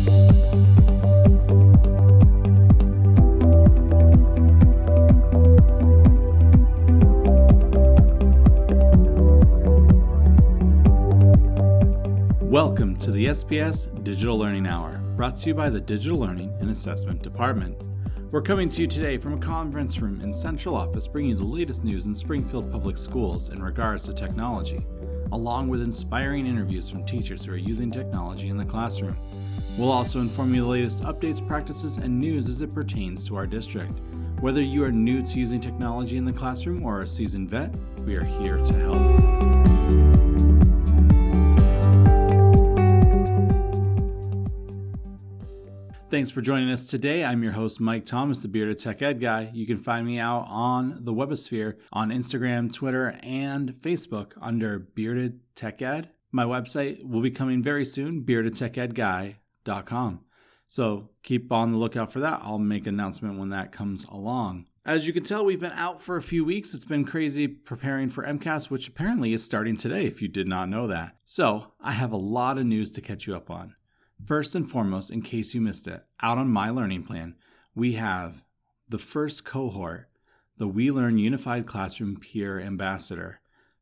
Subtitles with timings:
[0.00, 0.16] Welcome
[12.96, 17.22] to the SPS Digital Learning Hour, brought to you by the Digital Learning and Assessment
[17.22, 17.76] Department.
[18.30, 21.44] We're coming to you today from a conference room in Central Office, bringing you the
[21.44, 24.86] latest news in Springfield Public Schools in regards to technology,
[25.32, 29.18] along with inspiring interviews from teachers who are using technology in the classroom.
[29.80, 33.46] We'll also inform you the latest updates, practices, and news as it pertains to our
[33.46, 33.98] district.
[34.40, 38.14] Whether you are new to using technology in the classroom or a seasoned vet, we
[38.14, 39.00] are here to help.
[46.10, 47.24] Thanks for joining us today.
[47.24, 49.50] I'm your host, Mike Thomas, the Bearded Tech Ed Guy.
[49.54, 55.40] You can find me out on the Webosphere on Instagram, Twitter, and Facebook under Bearded
[55.54, 56.10] Tech Ed.
[56.30, 59.39] My website will be coming very soon, beardedtechedguy.com.
[60.66, 62.40] So keep on the lookout for that.
[62.44, 64.66] I'll make an announcement when that comes along.
[64.86, 66.74] As you can tell, we've been out for a few weeks.
[66.74, 70.68] It's been crazy preparing for MCAS, which apparently is starting today, if you did not
[70.68, 71.16] know that.
[71.24, 73.74] So I have a lot of news to catch you up on.
[74.24, 77.34] First and foremost, in case you missed it, out on my learning plan,
[77.74, 78.44] we have
[78.88, 80.08] the first cohort,
[80.56, 83.39] the We Learn Unified Classroom Peer Ambassador.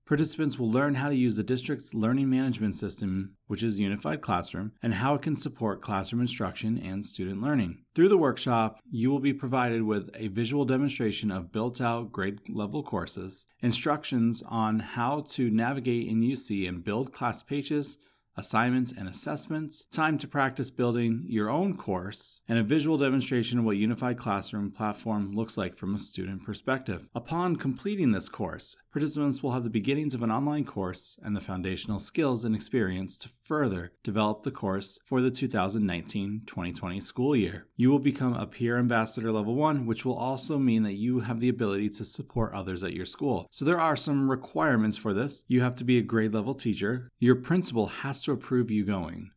[0.09, 4.73] Participants will learn how to use the district's learning management system, which is Unified Classroom,
[4.83, 7.84] and how it can support classroom instruction and student learning.
[7.95, 12.41] Through the workshop, you will be provided with a visual demonstration of built out grade
[12.48, 17.98] level courses, instructions on how to navigate in UC and build class pages,
[18.39, 23.64] assignments, and assessments, time to practice building your own course, and a visual demonstration of
[23.64, 27.08] what Unified Classroom platform looks like from a student perspective.
[27.14, 31.41] Upon completing this course, participants will have the beginnings of an online course and the
[31.41, 37.67] foundational skills and experience to further develop the course for the 2019 2020 school year.
[37.77, 41.41] You will become a peer ambassador level 1, which will also mean that you have
[41.41, 43.46] the ability to support others at your school.
[43.51, 45.45] So there are some requirements for this.
[45.48, 47.11] You have to be a grade level teacher.
[47.18, 49.30] Your principal has to to approve you going.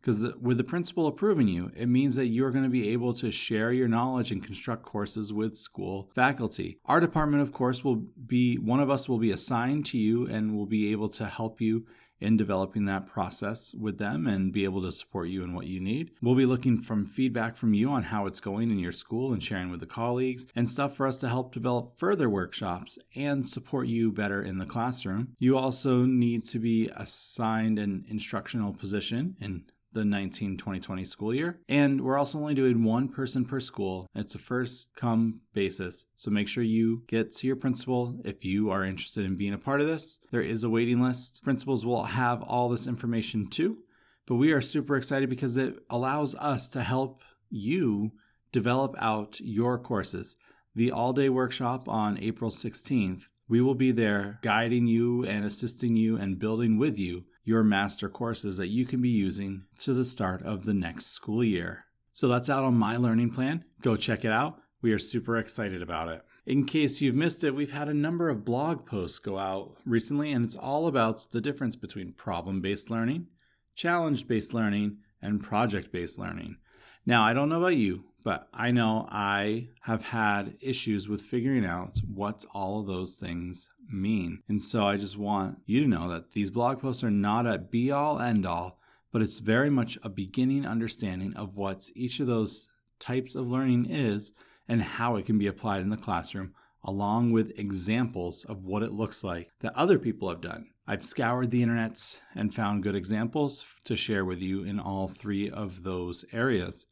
[0.00, 3.30] Because with the principal approving you, it means that you're going to be able to
[3.30, 6.78] share your knowledge and construct courses with school faculty.
[6.84, 10.54] Our department, of course, will be one of us will be assigned to you and
[10.54, 11.86] will be able to help you
[12.20, 15.80] in developing that process with them and be able to support you in what you
[15.80, 16.10] need.
[16.22, 19.42] We'll be looking from feedback from you on how it's going in your school and
[19.42, 23.88] sharing with the colleagues and stuff for us to help develop further workshops and support
[23.88, 25.34] you better in the classroom.
[25.38, 29.64] You also need to be assigned an instructional position in
[29.94, 31.60] the 19 2020 school year.
[31.68, 34.06] And we're also only doing one person per school.
[34.14, 36.04] It's a first come basis.
[36.16, 39.58] So make sure you get to your principal if you are interested in being a
[39.58, 40.18] part of this.
[40.30, 41.42] There is a waiting list.
[41.42, 43.78] Principals will have all this information too.
[44.26, 48.12] But we are super excited because it allows us to help you
[48.52, 50.36] develop out your courses.
[50.74, 55.94] The all day workshop on April 16th, we will be there guiding you and assisting
[55.94, 60.04] you and building with you your master courses that you can be using to the
[60.04, 61.84] start of the next school year.
[62.12, 63.64] So that's out on my learning plan.
[63.82, 64.60] Go check it out.
[64.80, 66.22] We are super excited about it.
[66.46, 70.30] In case you've missed it, we've had a number of blog posts go out recently,
[70.30, 73.28] and it's all about the difference between problem based learning,
[73.74, 76.58] challenge based learning, and project based learning.
[77.06, 81.64] Now, I don't know about you, but I know I have had issues with figuring
[81.64, 84.42] out what all of those things mean.
[84.48, 87.58] And so I just want you to know that these blog posts are not a
[87.58, 88.80] be all end all,
[89.12, 93.86] but it's very much a beginning understanding of what each of those types of learning
[93.90, 94.32] is
[94.66, 98.92] and how it can be applied in the classroom, along with examples of what it
[98.92, 100.70] looks like that other people have done.
[100.86, 105.50] I've scoured the internets and found good examples to share with you in all three
[105.50, 106.86] of those areas.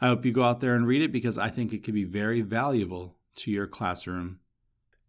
[0.00, 2.04] I hope you go out there and read it because I think it could be
[2.04, 4.40] very valuable to your classroom.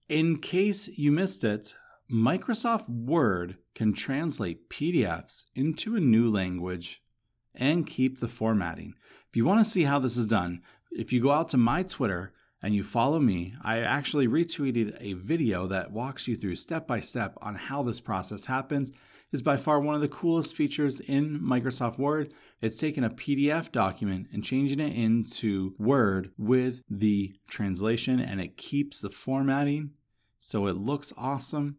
[0.07, 1.75] In case you missed it,
[2.11, 7.03] Microsoft Word can translate PDFs into a new language
[7.53, 8.95] and keep the formatting.
[9.29, 10.61] If you want to see how this is done,
[10.91, 12.33] if you go out to my Twitter
[12.63, 16.99] and you follow me, I actually retweeted a video that walks you through step by
[16.99, 18.91] step on how this process happens.
[19.31, 22.33] It's by far one of the coolest features in Microsoft Word.
[22.61, 28.57] It's taking a PDF document and changing it into Word with the translation, and it
[28.57, 29.91] keeps the formatting
[30.39, 31.77] so it looks awesome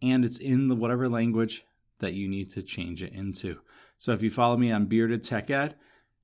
[0.00, 1.64] and it's in the whatever language
[1.98, 3.60] that you need to change it into.
[3.96, 5.76] So if you follow me on Bearded Tech Ed,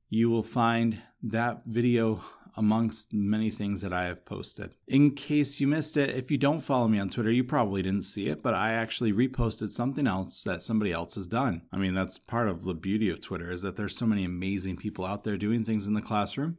[0.08, 2.20] you will find that video
[2.56, 4.74] amongst many things that I have posted.
[4.88, 8.02] In case you missed it, if you don't follow me on Twitter, you probably didn't
[8.02, 11.62] see it, but I actually reposted something else that somebody else has done.
[11.72, 14.76] I mean, that's part of the beauty of Twitter is that there's so many amazing
[14.76, 16.58] people out there doing things in the classroom.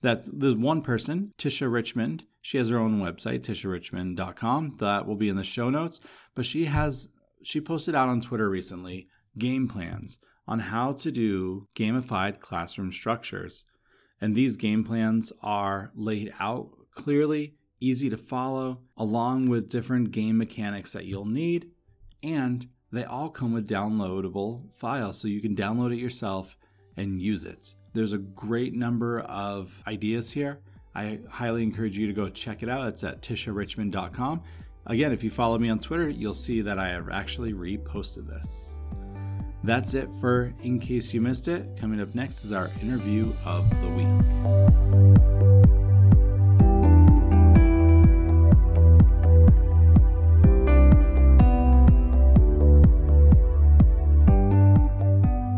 [0.00, 4.72] That the one person, Tisha Richmond, she has her own website, tisharichmond.com.
[4.78, 6.00] That will be in the show notes,
[6.34, 7.08] but she has
[7.42, 9.08] she posted out on Twitter recently
[9.38, 13.64] game plans on how to do gamified classroom structures.
[14.20, 20.38] And these game plans are laid out clearly, easy to follow, along with different game
[20.38, 21.70] mechanics that you'll need.
[22.22, 26.56] And they all come with downloadable files, so you can download it yourself
[26.96, 27.74] and use it.
[27.92, 30.60] There's a great number of ideas here.
[30.94, 32.88] I highly encourage you to go check it out.
[32.88, 34.42] It's at tisharichmond.com.
[34.86, 38.76] Again, if you follow me on Twitter, you'll see that I have actually reposted this.
[39.64, 41.78] That's it for In Case You Missed It.
[41.80, 44.04] Coming up next is our interview of the week.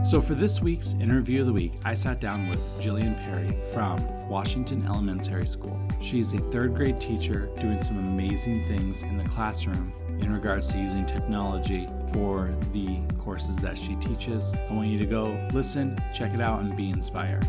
[0.05, 4.29] So, for this week's interview of the week, I sat down with Jillian Perry from
[4.29, 5.81] Washington Elementary School.
[6.00, 10.72] She is a third grade teacher doing some amazing things in the classroom in regards
[10.72, 14.54] to using technology for the courses that she teaches.
[14.68, 17.44] I want you to go listen, check it out, and be inspired.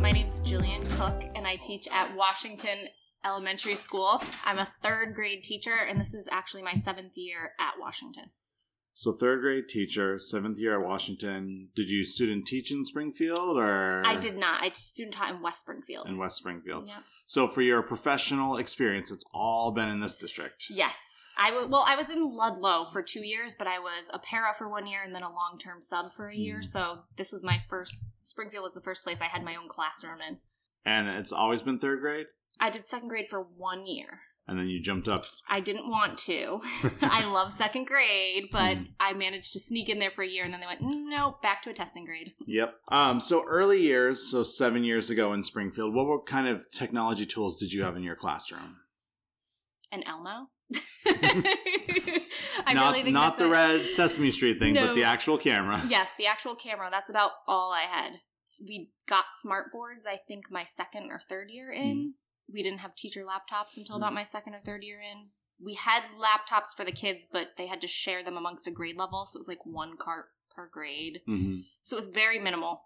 [0.00, 2.88] My name is Jillian Cook, and I teach at Washington
[3.24, 4.22] Elementary School.
[4.44, 8.30] I'm a third grade teacher, and this is actually my seventh year at Washington.
[8.98, 11.68] So, third grade teacher, seventh year at Washington.
[11.76, 14.02] Did you student teach in Springfield or?
[14.04, 14.60] I did not.
[14.60, 16.08] I student taught in West Springfield.
[16.08, 16.88] In West Springfield.
[16.88, 16.96] Yep.
[17.28, 20.64] So, for your professional experience, it's all been in this district.
[20.68, 20.96] Yes.
[21.38, 24.52] I w- well, I was in Ludlow for two years, but I was a para
[24.52, 26.58] for one year and then a long term sub for a year.
[26.58, 26.64] Mm.
[26.64, 28.04] So this was my first.
[28.22, 30.38] Springfield was the first place I had my own classroom in.
[30.84, 32.26] And it's always been third grade?
[32.58, 34.22] I did second grade for one year.
[34.48, 35.24] And then you jumped up.
[35.46, 36.60] I didn't want to.
[37.02, 38.86] I love second grade, but Mm.
[38.98, 41.60] I managed to sneak in there for a year, and then they went, nope, back
[41.62, 42.32] to a testing grade.
[42.46, 42.74] Yep.
[42.90, 47.26] Um, so early years, so seven years ago in Springfield, what what kind of technology
[47.26, 48.76] tools did you have in your classroom?
[49.92, 50.48] An Elmo.
[52.74, 53.50] Not really not the it.
[53.50, 55.82] red Sesame Street thing, but the actual camera.
[55.88, 56.88] Yes, the actual camera.
[56.90, 58.12] That's about all I had.
[58.60, 60.04] We got smart boards.
[60.06, 61.96] I think my second or third year in.
[61.96, 62.10] Mm.
[62.52, 65.28] We didn't have teacher laptops until about my second or third year in.
[65.62, 68.96] We had laptops for the kids, but they had to share them amongst a grade
[68.96, 71.20] level, so it was like one cart per grade.
[71.26, 72.82] hmm So it was very minimal.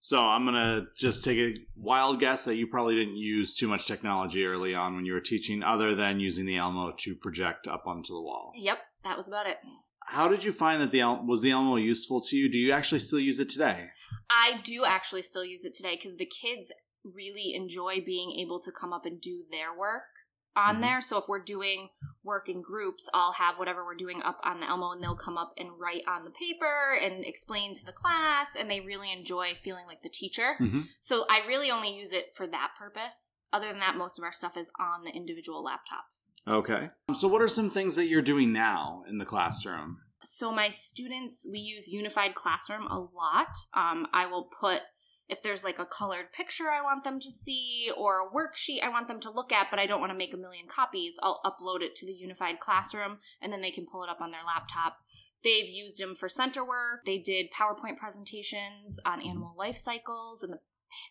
[0.00, 3.86] So I'm gonna just take a wild guess that you probably didn't use too much
[3.86, 7.86] technology early on when you were teaching, other than using the Elmo to project up
[7.86, 8.52] onto the wall.
[8.54, 9.58] Yep, that was about it.
[10.04, 12.48] How did you find that the El- was the Elmo useful to you?
[12.48, 13.88] Do you actually still use it today?
[14.30, 16.70] I do actually still use it today because the kids
[17.14, 20.04] really enjoy being able to come up and do their work
[20.56, 20.80] on Mhm.
[20.80, 21.00] there.
[21.02, 21.90] So if we're doing
[22.22, 25.36] work in groups, I'll have whatever we're doing up on the Elmo and they'll come
[25.36, 29.54] up and write on the paper and explain to the class and they really enjoy
[29.54, 30.56] feeling like the teacher.
[30.58, 30.82] Mm-hmm.
[31.00, 33.34] So I really only use it for that purpose.
[33.52, 36.30] Other than that, most of our stuff is on the individual laptops.
[36.48, 36.90] Okay.
[37.14, 40.02] So what are some things that you're doing now in the classroom?
[40.22, 44.80] so my students we use unified classroom a lot um, i will put
[45.28, 48.88] if there's like a colored picture i want them to see or a worksheet i
[48.88, 51.40] want them to look at but i don't want to make a million copies i'll
[51.44, 54.40] upload it to the unified classroom and then they can pull it up on their
[54.46, 54.98] laptop.
[55.44, 60.52] They've used them for center work they did powerpoint presentations on animal life cycles and
[60.52, 60.58] the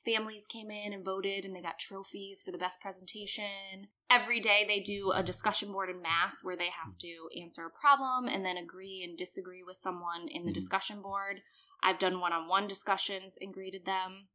[0.05, 3.87] families came in and voted and they got trophies for the best presentation.
[4.09, 7.79] Every day they do a discussion board in math where they have to answer a
[7.79, 10.55] problem and then agree and disagree with someone in the Mhm.
[10.55, 11.41] discussion board
[11.85, 14.27] i've done one-on-one discussions and graded them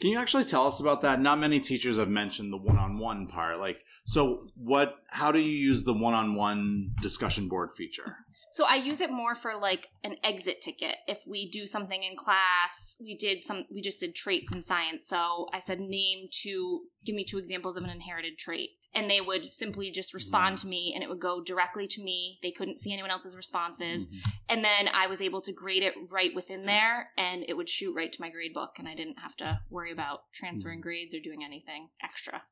[0.00, 1.20] Can you actually tell us about that?
[1.20, 3.60] Not many teachers have mentioned the one-on-one part.
[3.60, 4.96] Like, so what?
[5.06, 8.16] How do you use the one-on-one discussion board feature?
[8.52, 12.16] so i use it more for like an exit ticket if we do something in
[12.16, 16.82] class we did some we just did traits in science so i said name two
[17.06, 20.66] give me two examples of an inherited trait and they would simply just respond to
[20.66, 24.30] me and it would go directly to me they couldn't see anyone else's responses mm-hmm.
[24.52, 27.94] And then I was able to grade it right within there, and it would shoot
[27.94, 30.82] right to my grade book, and I didn't have to worry about transferring mm.
[30.82, 32.42] grades or doing anything extra.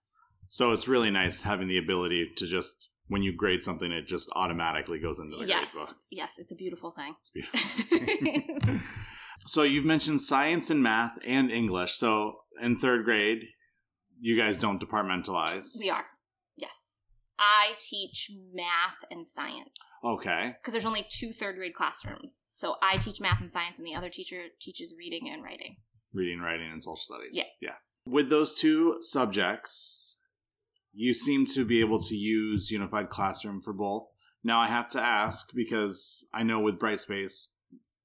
[0.48, 4.30] So it's really nice having the ability to just when you grade something, it just
[4.34, 5.96] automatically goes into the yes, grade book.
[6.10, 7.14] yes, it's a beautiful thing.
[7.20, 8.80] It's beautiful.
[9.46, 11.94] so you've mentioned science and math and English.
[11.98, 13.40] So in third grade,
[14.20, 15.78] you guys don't departmentalize.
[15.78, 16.06] we are,
[16.56, 17.02] yes.
[17.38, 20.54] I teach math and science Okay.
[20.60, 22.46] because there's only two third grade classrooms.
[22.50, 25.76] So I teach math and science, and the other teacher teaches reading and writing.
[26.12, 27.30] Reading, writing, and social studies.
[27.32, 27.44] Yeah.
[27.62, 27.74] Yeah.
[28.04, 30.16] With those two subjects,
[30.92, 34.08] you seem to be able to use Unified Classroom for both.
[34.44, 37.46] Now I have to ask because I know with Brightspace,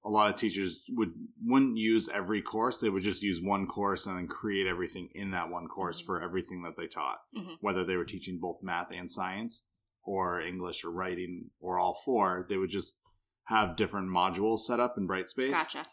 [0.06, 1.12] a lot of teachers would
[1.44, 2.80] wouldn't use every course.
[2.80, 6.06] They would just use one course and then create everything in that one course Mhm.
[6.06, 7.58] for everything that they taught, Mhm.
[7.62, 9.68] whether they were teaching both math and science,
[10.04, 12.46] or English or writing, or all four.
[12.48, 13.00] They would just
[13.46, 15.52] have different modules set up in Brightspace.
[15.52, 15.88] Gotcha.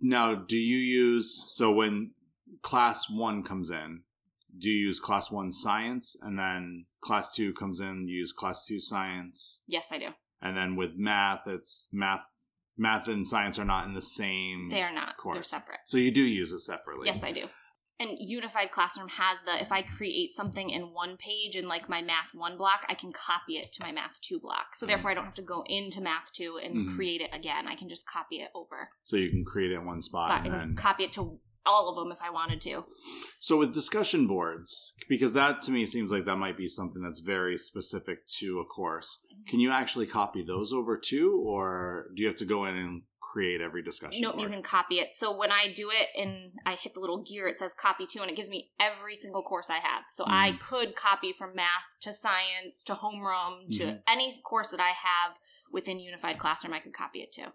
[0.00, 2.14] Now, do you use so when
[2.62, 4.04] class one comes in,
[4.58, 8.66] do you use class one science and then class two comes in, you use class
[8.66, 10.08] two science, Yes, I do.
[10.42, 12.24] and then with math, it's math,
[12.80, 14.68] math and science are not in the same.
[14.70, 15.14] They are not.
[15.32, 15.80] They're separate.
[15.84, 17.06] So you do use it separately.
[17.06, 17.44] Yes, I do.
[18.00, 22.00] And Unified Classroom has the if I create something in one page in like my
[22.00, 24.74] Math 1 block, I can copy it to my Math 2 block.
[24.74, 26.96] So therefore I don't have to go into Math 2 and Mhm.
[26.96, 27.68] create it again.
[27.68, 28.88] I can just copy it over.
[29.02, 31.88] So you can create it in one spot, But- and and copy it to all
[31.88, 32.84] of them if I wanted to.
[33.38, 37.20] So with discussion boards, because that to me seems like that might be something that's
[37.20, 39.24] very specific to a course.
[39.48, 43.02] Can you actually copy those over too, or do you have to go in and
[43.20, 44.42] create every discussion Nope, board?
[44.42, 45.10] you can copy it.
[45.14, 48.22] So when I do it and I hit the little gear, it says copy to,
[48.22, 50.02] and it gives me every single course I have.
[50.08, 50.60] So I Mhm.
[50.60, 54.02] could copy from math to science to homeroom to Mhm.
[54.08, 55.38] any course that I have
[55.70, 57.52] within Unified Classroom, I could copy it to.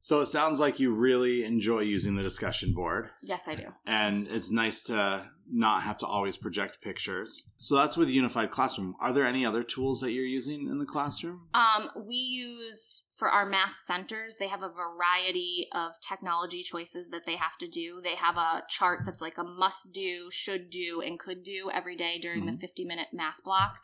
[0.00, 3.72] So it sounds like you really enjoy using the discussion board, Yes, I do.
[3.86, 7.50] and it's nice to not have to always project pictures.
[7.58, 8.94] So that's with Unified Classroom.
[9.00, 11.48] Are there any other tools that you're using in the classroom?
[11.54, 17.26] Um, we use for our math centers, they have a variety of technology choices that
[17.26, 18.00] they have to do.
[18.02, 21.96] They have a chart that's like a must do, should do, and could do every
[21.96, 22.52] day during Mhm.
[22.52, 23.78] the 50 minute math block.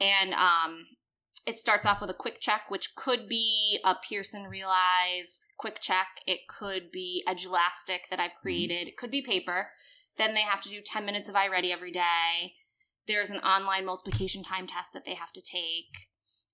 [0.00, 0.86] And um,
[1.46, 6.08] it starts off with a quick check, which could be a Pearson Realize quick check.
[6.26, 8.88] It could be Edulastic that I've created.
[8.88, 9.70] It could be paper.
[10.18, 12.54] Then they have to do 10 minutes of iReady every day.
[13.06, 16.08] There's an online multiplication time test that they have to take.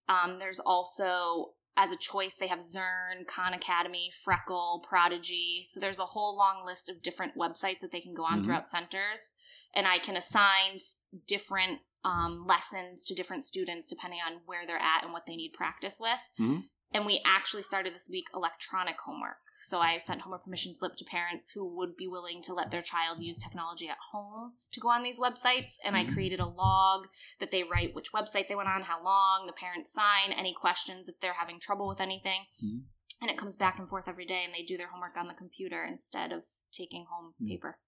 [0.09, 5.65] Um, there's also, as a choice, they have Zearn, Khan Academy, Freckle, Prodigy.
[5.69, 8.45] So there's a whole long list of different websites that they can go on Mhm.
[8.45, 9.33] throughout centers.
[9.75, 10.79] And I can assign
[11.27, 15.53] different um, lessons to different students depending on where they're at and what they need
[15.53, 16.21] practice with.
[16.39, 16.63] Mhm.
[16.93, 19.37] And we actually started this week electronic homework.
[19.61, 22.81] So I sent homework permission slip to parents who would be willing to let their
[22.81, 25.75] child use technology at home to go on these websites.
[25.85, 25.97] And.
[25.97, 27.07] I created a log
[27.41, 31.09] that they write which website they went on, how long, the parents sign, any questions
[31.09, 32.47] if they're having trouble with anything.
[32.65, 32.85] Mhm.
[33.21, 35.35] And it comes back and forth every day, and they do their homework on the
[35.35, 37.49] computer instead of taking home Mhm.
[37.49, 37.79] paper.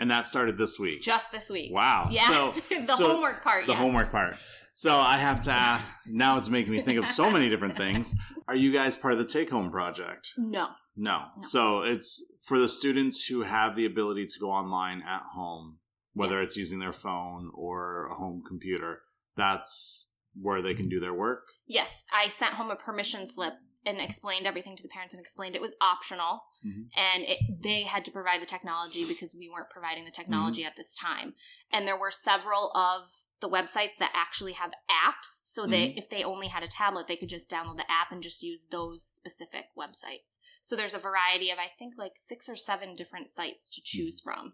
[0.00, 1.02] And that started this week.
[1.02, 1.72] Just this week.
[1.72, 2.08] Wow.
[2.10, 2.28] Yeah.
[2.30, 3.66] So the so homework part.
[3.66, 3.80] the yes.
[3.80, 4.34] homework part.
[4.76, 8.14] So I have to uh, now it's making me think of so many different things.
[8.48, 10.30] Are you guys part of the take home project?
[10.36, 10.68] No.
[10.96, 11.22] No.
[11.36, 11.42] No.
[11.42, 15.78] So it's for the students who have the ability to go online at home,
[16.12, 16.48] whether Yes.
[16.48, 19.00] it's using their phone or a home computer.
[19.36, 20.08] That's
[20.40, 21.44] where they can do their work.
[21.66, 23.54] Yes, I sent home a permission slip
[23.86, 26.88] and explained everything to the parents and explained it was optional Mhm.
[26.96, 30.68] and it, they had to provide the technology because we weren't providing the technology Mm-hmm.
[30.68, 31.34] at this time.
[31.70, 33.02] And there were several of
[33.44, 35.98] the websites that actually have apps so that Mhm.
[35.98, 38.64] if they only had a tablet they could just download the app and just use
[38.70, 40.38] those specific websites.
[40.62, 44.18] So there's a variety of I think like 6 or 7 different sites to choose
[44.20, 44.50] from.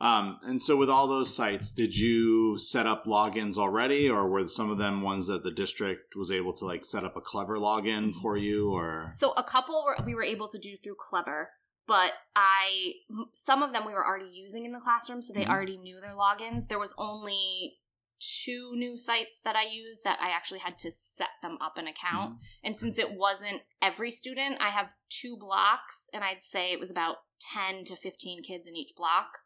[0.00, 4.46] Um, and so with all those sites, did you set up logins already, or were
[4.48, 7.56] some of them ones that the district was able to like set up a clever
[7.56, 11.50] login for you, or So a couple were, we were able to do through Clever,
[11.86, 12.92] but I
[13.34, 15.50] some of them we were already using in the classroom, so they Mhm.
[15.50, 16.68] already knew their logins.
[16.68, 17.78] There was only
[18.18, 21.86] two new sites that I used that I actually had to set them up an
[21.86, 22.34] account.
[22.34, 22.64] Mm-hmm.
[22.64, 26.90] And since it wasn't every student, I have two blocks, and I'd say it was
[26.90, 29.38] about ten to fifteen kids in each block.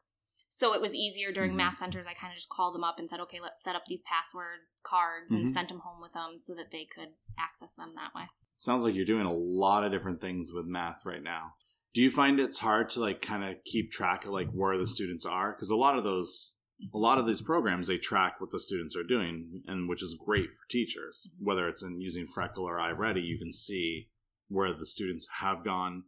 [0.49, 1.57] So it was easier during Mhm.
[1.57, 2.07] math centers.
[2.07, 4.61] I kind of just called them up and said, "Okay, let's set up these password
[4.83, 5.53] cards," and Mhm.
[5.53, 8.29] sent them home with them so that they could access them that way.
[8.55, 11.55] sounds like you're doing a lot of different things with math right now.
[11.95, 14.87] Do you find it's hard to like kind of keep track of like where the
[14.87, 15.53] students are?
[15.53, 16.59] Because a lot of those,
[16.93, 20.19] a lot of these programs, they track what the students are doing, and which is
[20.25, 21.31] great for teachers.
[21.39, 24.09] Whether it's in using Freckle or iReady, you can see
[24.49, 26.05] where the students have gone.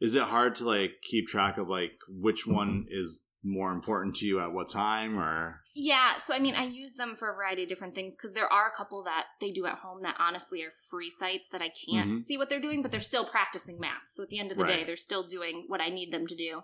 [0.00, 4.26] Is it hard to like keep track of like which one is more important to
[4.26, 7.62] you at what time or Yeah, so I mean, I use them for a variety
[7.62, 10.62] of different things because there are a couple that they do at home that honestly
[10.62, 12.22] are free sites that I can't Mhm.
[12.22, 14.10] see what they're doing, but they're still practicing math.
[14.10, 16.36] So at the end of the day, they're still doing what I need them to
[16.36, 16.62] do.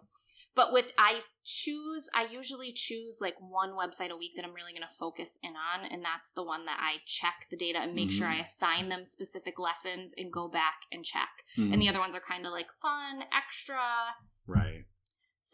[0.54, 4.73] But with I choose, I usually choose like one website a week that I'm really
[4.73, 7.94] going to focus in on, and that's the one that I check the data and
[7.94, 8.38] make sure Mhm.
[8.38, 11.44] I assign them specific lessons and go back and check.
[11.56, 11.73] Mhm.
[11.73, 14.16] And the other ones are kind of like fun, extra.
[14.46, 14.84] right.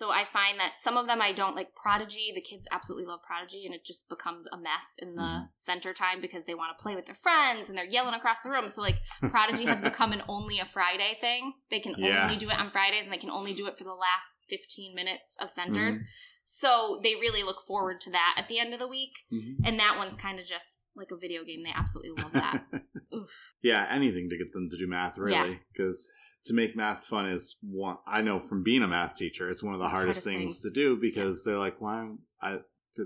[0.00, 2.32] So I find that some of them I don't like Prodigy.
[2.34, 5.48] The kids absolutely love Prodigy, and it just becomes a mess in the Mhm.
[5.56, 8.48] center time because they want to play with their friends and they're yelling across the
[8.48, 8.70] room.
[8.70, 8.96] So like
[9.30, 11.52] Prodigy has become an only a Friday thing.
[11.70, 12.22] They can Yeah.
[12.24, 14.94] only do it on Fridays, and they can only do it for the last fifteen
[14.94, 15.98] minutes of centers.
[15.98, 16.04] Mhm.
[16.44, 19.12] So they really look forward to that at the end of the week.
[19.30, 19.56] Mhm.
[19.66, 21.62] And that one's kind of just like a video game.
[21.62, 22.64] They absolutely love that.
[23.14, 23.54] Oof.
[23.62, 26.10] yeah, anything to get them to do math, really, because
[26.44, 27.96] to make math fun is one.
[28.06, 30.62] I know from being a math teacher, it's one of the hardest, Hardest things, things.
[30.62, 32.10] to do because they're like, "Why?"
[32.42, 32.58] I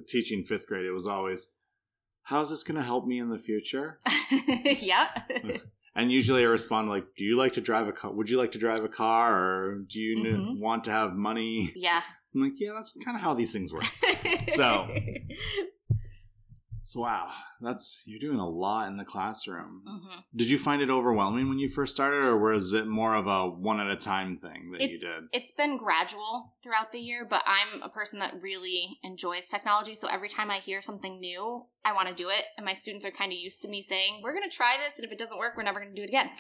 [0.08, 1.52] teaching fifth grade, it was always,
[2.22, 4.00] "How's this going to help me in the future?"
[4.30, 5.08] yep.
[5.96, 8.12] And usually I respond like, "Do you like to drive a car?
[8.12, 10.58] Would you like to drive a car, or do you n- Mhm.
[10.58, 12.02] want to have money?" yeah.
[12.34, 13.84] I'm like, "Yeah, that's kind of how these things work."
[14.56, 14.88] So-
[16.94, 17.28] So wow,
[17.60, 19.82] that's you're doing a lot in the classroom.
[19.84, 20.22] Mhm.
[20.36, 23.48] Did you find it overwhelming when you first started, or was it more of a
[23.50, 25.24] one at a time thing that It- you did?
[25.32, 29.96] It's been gradual throughout the year, but I'm a person that really enjoys technology.
[29.96, 32.44] So every time I hear something new, I want to do it.
[32.56, 34.96] And my students are kind of used to me saying, we're going to try this.
[34.96, 36.30] And if it doesn't work, we're never going to do it again.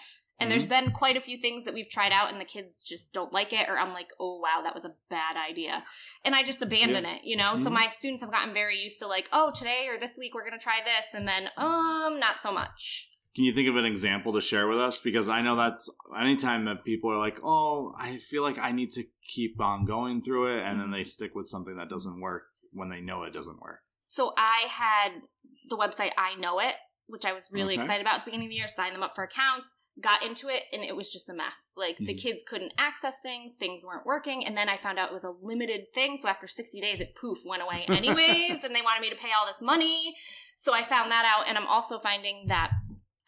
[0.40, 3.12] And there's been quite a few things that we've tried out and the kids just
[3.12, 3.68] don't like it.
[3.68, 5.84] Or I'm like, oh, wow, that was a bad idea.
[6.24, 7.54] And I just abandon it, you know?
[7.54, 7.74] So Mhm.
[7.74, 10.58] my students have gotten very used to like, oh, today or this week, we're going
[10.58, 11.14] to try this.
[11.14, 13.10] And then, um, not so much.
[13.34, 14.98] Can you think of an example to share with us?
[14.98, 18.92] Because I know that's anytime that people are like, "Oh, I feel like I need
[18.92, 20.92] to keep on going through it," and then Mhm.
[20.92, 23.80] they stick with something that doesn't work when they know it doesn't work.
[24.06, 25.22] So I had
[25.68, 26.76] the website I Know It,
[27.06, 27.82] which I was really Okay.
[27.82, 29.66] excited about at the beginning of the year, signed them up for accounts,
[30.00, 31.72] got into it, and it was just a mess.
[31.76, 32.18] Like the Mhm.
[32.18, 35.30] kids couldn't access things, things weren't working, and then I found out it was a
[35.30, 36.16] limited thing.
[36.16, 39.30] So after 60 days, it poof went away anyways, and they wanted me to pay
[39.32, 40.16] all this money.
[40.56, 42.72] So I found that out, and I'm also finding that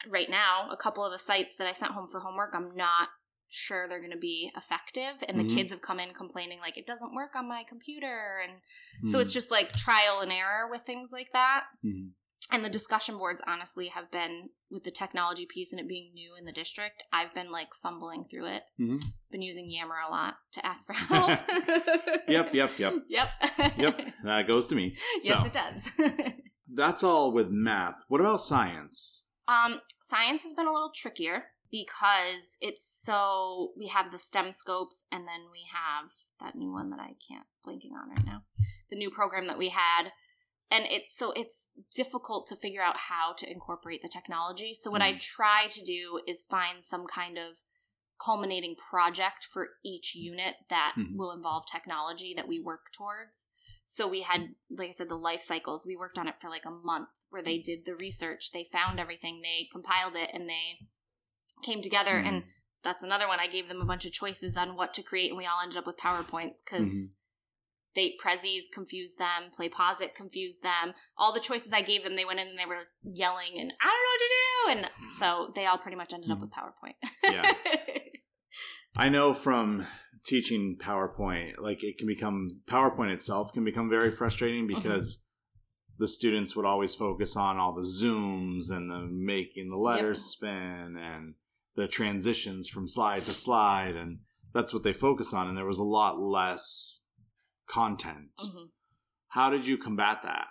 [0.08, 3.08] right now, a couple of the sites that I sent home for homework, I'm not
[3.48, 6.84] sure they're going to be effective and the kids have come in complaining like it
[6.84, 8.60] doesn't work on my computer and
[9.02, 9.08] Hmm.
[9.08, 11.64] so it's just like trial and error with things like that.
[12.52, 16.34] And the discussion boards honestly have been with the technology piece and it being new
[16.38, 18.62] in the district, I've been like fumbling through it.
[18.80, 19.02] Mhm.
[19.30, 21.40] Been using Yammer a lot to ask for help.
[22.28, 22.94] Yep, yep, yep.
[23.08, 23.28] Yep.
[23.78, 24.96] Yep, that goes to me.
[25.22, 26.32] yes, so it does.
[26.74, 27.96] that's all with math.
[28.08, 29.24] What about science?
[29.48, 35.22] um, science has been a little trickier because it's so we have the STEMscopes and
[35.26, 38.42] then we have that new one that I can't blanking on right now.
[38.90, 40.10] The new program that we had
[40.70, 44.74] and it's so it's difficult to figure out how to incorporate the technology.
[44.74, 45.20] So what I Mhm.
[45.20, 47.58] try to do is find some kind of
[48.18, 51.16] culminating project for each unit that Mhm.
[51.16, 53.48] will involve technology that we work towards.
[53.84, 55.86] So we had, like I said, the life cycles.
[55.86, 58.98] We worked on it for like a month where they did the research, they found
[58.98, 60.88] everything, they compiled it, and they
[61.62, 62.18] came together.
[62.18, 62.26] Mhm.
[62.26, 62.52] And
[62.82, 63.38] that's another one.
[63.38, 65.76] I gave them a bunch of choices on what to create, and we all ended
[65.76, 67.15] up with PowerPoints because Mhm.
[67.96, 70.94] They Prezis confused them, PlayPosit confused them.
[71.18, 73.86] All the choices I gave them, they went in and they were yelling, and I
[73.88, 74.86] don't know what to do.
[75.08, 76.42] And so they all pretty much ended up Mhm.
[76.42, 76.94] with PowerPoint.
[77.32, 77.52] Yeah.
[78.96, 79.86] I know from
[80.24, 84.82] teaching PowerPoint, like it can become PowerPoint itself can become very frustrating Mm-hmm.
[84.82, 85.24] because
[85.98, 90.24] the students would always focus on all the zooms and the making the letters Yep.
[90.50, 91.34] spin and
[91.74, 94.18] the transitions from slide to slide and
[94.52, 97.04] that's what they focus on and there was a lot less
[97.66, 98.30] content.
[98.38, 98.70] Mhm.
[99.28, 100.48] How did you combat that?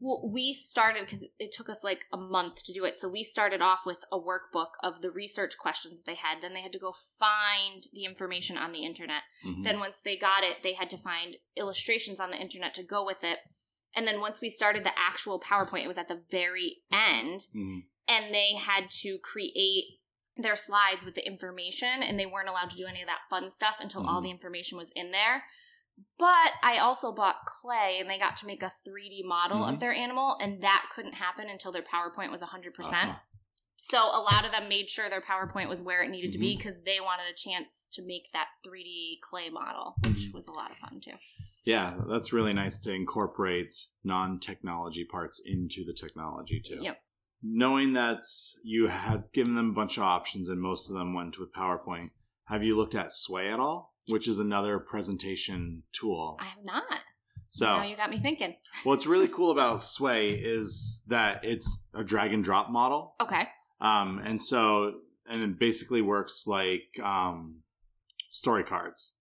[0.00, 2.98] Well, we started because it took us like a month to do it.
[2.98, 6.42] So we started off with a workbook of the research questions they had.
[6.42, 9.22] Then they had to go find the information on the internet.
[9.44, 9.64] Mhm.
[9.64, 13.04] Then once they got it, they had to find illustrations on the internet to go
[13.04, 13.38] with it.
[13.94, 17.86] And then once we started the actual PowerPoint, it was at the very end, Mhm.
[18.08, 20.00] and they had to create
[20.36, 23.50] their slides with the information, and they weren't allowed to do any of that fun
[23.50, 24.24] stuff until all Mhm.
[24.24, 25.48] the information was in there.
[26.18, 29.74] But I also bought clay, and they got to make a 3D model Mhm.
[29.74, 33.10] of their animal, and that couldn't happen until their PowerPoint was 100%.
[33.10, 33.18] Uh-huh.
[33.76, 36.42] So a lot of them made sure their PowerPoint was where it needed to Mm-hmm.
[36.42, 40.32] be because they wanted a chance to make that 3D clay model, which Mhm.
[40.34, 41.18] was a lot of fun too.
[41.64, 46.80] Yeah, that's really nice to incorporate non-technology parts into the technology too.
[46.82, 47.02] Yep.
[47.42, 48.22] Knowing that
[48.62, 52.10] you had given them a bunch of options and most of them went with PowerPoint,
[52.46, 53.93] have you looked at Sway at all?
[54.08, 56.36] Which is another presentation tool.
[56.40, 56.84] I have not.
[57.50, 58.56] So, now you got me thinking.
[58.84, 63.14] what's really cool about Sway is that it's a drag and drop model.
[63.20, 63.46] Okay.
[63.80, 64.94] Um, and so,
[65.28, 67.60] and it basically works like um,
[68.30, 69.12] story cards.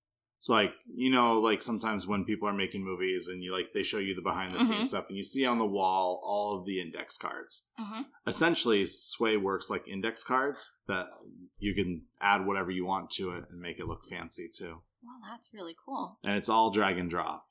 [0.43, 3.82] So like you know, like sometimes when people are making movies and you like they
[3.82, 4.88] show you the behind the scenes Mhm.
[4.88, 7.69] stuff and you see on the wall all of the index cards.
[7.77, 11.08] hmm Essentially, Sway works like index cards that
[11.60, 14.82] you can add whatever you want to it and make it look fancy too.
[15.01, 16.19] Well, that's really cool.
[16.25, 17.47] And it's all drag and drop.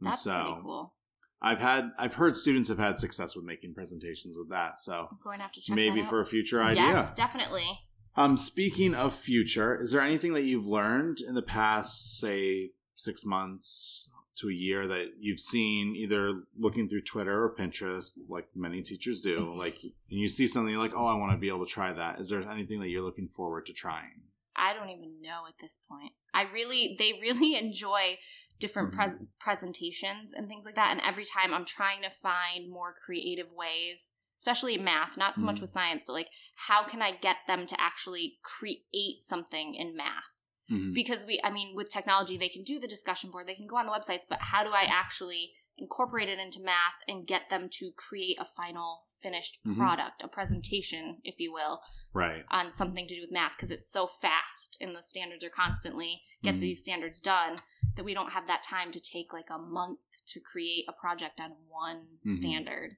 [0.00, 0.94] And That's so pretty cool.
[1.42, 4.78] I've had I've heard students have had success with making presentations with that.
[4.78, 6.10] So I'm going to have to check maybe that out.
[6.10, 6.84] for a future idea.
[6.84, 7.80] Yes, definitely.
[8.18, 13.24] Um, speaking of future, is there anything that you've learned in the past, say, six
[13.24, 18.82] months to a year that you've seen either looking through Twitter or Pinterest, like many
[18.82, 21.64] teachers do, like, and you see something you're like, oh, I want to be able
[21.64, 22.20] to try that.
[22.20, 24.22] Is there anything that you're looking forward to trying?
[24.56, 26.12] I don't even know at this point.
[26.34, 28.18] I really, they really enjoy
[28.58, 29.28] different pres- Mhm.
[29.38, 30.90] presentations and things like that.
[30.90, 35.56] And every time I'm trying to find more creative ways, especially math, not so much
[35.56, 35.62] Mhm.
[35.62, 40.30] with science, but like, how can I get them to actually create something in math?
[40.70, 40.94] Mhm.
[40.94, 43.76] Because we, I mean, with technology, they can do the discussion board, they can go
[43.76, 47.68] on the websites, but how do I actually incorporate it into math and get them
[47.70, 49.76] to create a final finished Mhm.
[49.76, 52.44] product, a presentation, if you will, Right.
[52.50, 56.22] on something to do with math because it's so fast and the standards are constantly
[56.42, 56.60] get Mhm.
[56.60, 57.60] these standards done
[57.96, 61.40] that we don't have that time to take like a month to create a project
[61.40, 62.36] on one Mhm.
[62.36, 62.96] standard.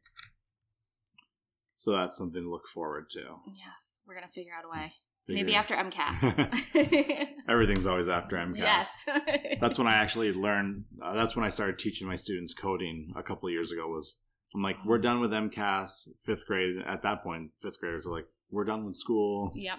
[1.81, 3.21] So that's something to look forward to.
[3.21, 4.93] Yes, we're gonna figure out a way.
[5.27, 7.29] Figure- Maybe after MCAS.
[7.49, 8.59] Everything's always after MCAS.
[8.59, 9.07] yes.
[9.61, 10.85] that's when I actually learned.
[11.03, 13.89] Uh, that's when I started teaching my students coding a couple of years ago.
[13.89, 14.19] Was
[14.55, 16.77] I'm like, we're done with MCAS, fifth grade.
[16.87, 19.53] At that point, fifth graders are like, we're done with school.
[19.55, 19.79] yep.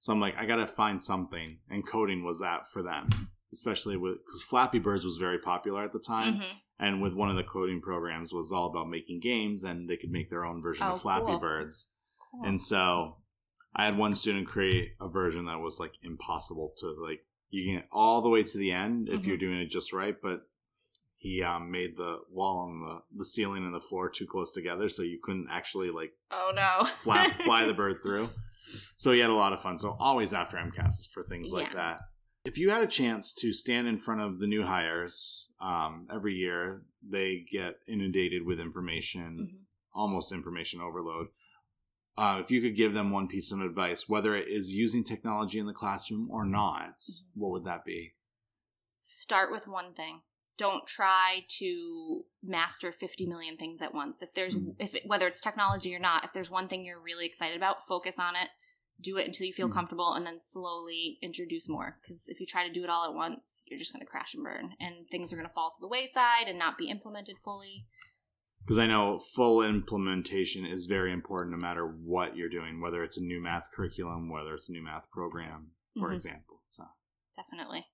[0.00, 4.18] So I'm like, I gotta find something, and coding was that for them, especially with
[4.24, 6.42] because Flappy Birds was very popular at the time, hmm
[6.78, 10.10] and with one of the coding programs was all about making games, and they could
[10.10, 11.38] make their own version Oh, of Flappy cool.
[11.38, 11.88] Birds.
[12.30, 12.44] Cool.
[12.44, 13.16] And so
[13.74, 17.76] I had one student create a version that was like impossible to like you can
[17.76, 19.26] get all the way to the end if Mhm.
[19.26, 20.42] you're doing it just right, but
[21.16, 24.88] he um, made the wall and the, the ceiling and the floor too close together
[24.88, 26.86] so you couldn't actually like oh no.
[27.00, 28.28] flap, fly the bird through.
[28.96, 29.78] So he had a lot of fun.
[29.78, 32.00] So always after MCAS is for things like that.
[32.46, 36.34] If you had a chance to stand in front of the new hires um, every
[36.34, 39.66] year, they get inundated with information Mhm.
[39.92, 41.28] almost information overload.
[42.16, 45.58] Uh, if you could give them one piece of advice, whether it is using technology
[45.58, 47.24] in the classroom or not, Mhm.
[47.34, 48.14] what would that be?
[49.00, 50.22] Start with one thing.
[50.56, 54.22] Don't try to master 50 million things at once.
[54.22, 54.76] If there's Mhm.
[54.78, 57.84] if it, whether it's technology or not, if there's one thing you're really excited about,
[57.86, 58.50] focus on it.
[59.00, 59.72] Do it until you feel Mhm.
[59.74, 63.12] comfortable and then slowly introduce more because if you try to do it all at
[63.14, 65.80] once, you're just going to crash and burn and things are going to fall to
[65.80, 67.86] the wayside and not be implemented fully.
[68.64, 73.16] Because I know full implementation is very important no matter what you're doing, whether it's
[73.16, 76.14] a new math curriculum, whether it's a new math program, for Mhm.
[76.14, 76.62] example.
[76.66, 76.84] So
[77.36, 77.86] Definitely.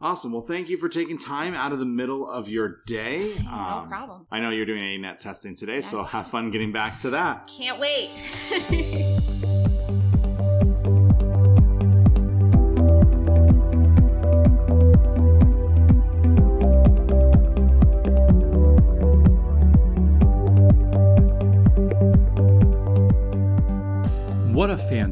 [0.00, 0.32] awesome.
[0.32, 3.38] Well, thank you for taking time out of the middle of your day.
[3.44, 4.26] No Um, problem.
[4.30, 7.48] I know you're doing ANet testing today, so have fun getting back to that.
[7.48, 8.10] Can't wait.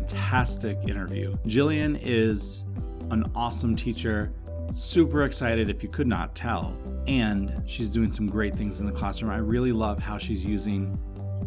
[0.09, 1.35] fantastic interview.
[1.47, 2.65] Jillian is
[3.11, 4.33] an awesome teacher,
[4.71, 6.79] super excited if you could not tell.
[7.07, 9.31] And she's doing some great things in the classroom.
[9.31, 10.99] I really love how she's using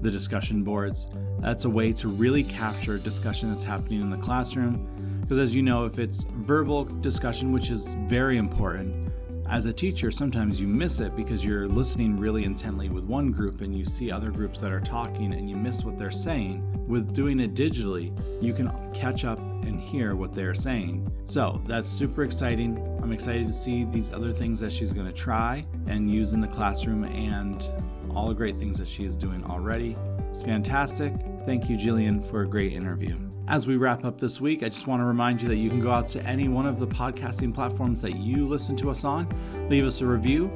[0.01, 1.07] the discussion boards.
[1.39, 4.87] That's a way to really capture discussion that's happening in the classroom.
[5.21, 9.06] Because as you know, if it's verbal discussion, which is very important,
[9.49, 13.61] as a teacher, sometimes you miss it because you're listening really intently with one group
[13.61, 16.63] and you see other groups that are talking and you miss what they're saying.
[16.87, 21.09] With doing it digitally, you can catch up and hear what they're saying.
[21.25, 22.77] So that's super exciting.
[23.01, 26.41] I'm excited to see these other things that she's going to try and use in
[26.41, 27.65] the classroom and
[28.13, 29.95] all the great things that she is doing already.
[30.29, 31.13] It's fantastic.
[31.45, 33.26] Thank you, Jillian, for a great interview.
[33.49, 35.79] As we wrap up this week, I just want to remind you that you can
[35.79, 39.25] go out to any one of the podcasting platforms that you listen to us on,
[39.69, 40.51] leave us a review,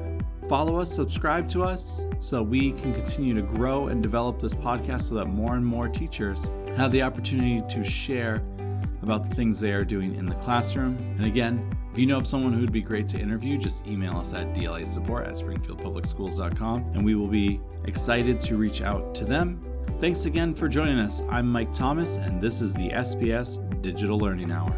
[0.46, 5.08] follow us, subscribe to us, so we can continue to grow and develop this podcast
[5.08, 8.44] so that more and more teachers have the opportunity to share
[9.00, 10.98] about the things they are doing in the classroom.
[11.16, 14.18] And again, if you know of someone who would be great to interview, just email
[14.18, 19.24] us at dla support at springfieldpublicschools.com and we will be excited to reach out to
[19.24, 19.62] them.
[20.02, 21.22] Thanks again for joining us.
[21.30, 24.76] I'm Mike Thomas, and this is the SPS Digital Learning Hour.